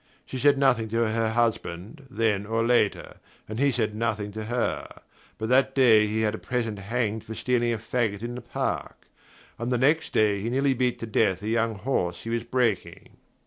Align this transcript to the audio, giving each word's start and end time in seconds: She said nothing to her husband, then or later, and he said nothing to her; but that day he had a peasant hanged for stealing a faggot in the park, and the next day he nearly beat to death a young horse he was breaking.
She 0.25 0.39
said 0.39 0.57
nothing 0.57 0.87
to 0.89 1.07
her 1.07 1.29
husband, 1.29 2.07
then 2.09 2.47
or 2.47 2.65
later, 2.65 3.17
and 3.47 3.59
he 3.59 3.69
said 3.71 3.93
nothing 3.93 4.31
to 4.31 4.45
her; 4.45 5.03
but 5.37 5.47
that 5.49 5.75
day 5.75 6.07
he 6.07 6.21
had 6.21 6.33
a 6.33 6.39
peasant 6.39 6.79
hanged 6.79 7.23
for 7.23 7.35
stealing 7.35 7.71
a 7.71 7.77
faggot 7.77 8.23
in 8.23 8.33
the 8.33 8.41
park, 8.41 9.05
and 9.59 9.71
the 9.71 9.77
next 9.77 10.11
day 10.11 10.41
he 10.41 10.49
nearly 10.49 10.73
beat 10.73 10.97
to 11.01 11.05
death 11.05 11.43
a 11.43 11.49
young 11.49 11.75
horse 11.75 12.23
he 12.23 12.31
was 12.31 12.43
breaking. 12.43 13.17